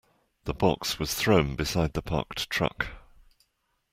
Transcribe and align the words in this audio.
The 0.45 0.55
box 0.55 0.97
was 0.97 1.13
thrown 1.13 1.55
beside 1.55 1.93
the 1.93 2.01
parked 2.01 2.49
truck. 2.49 2.87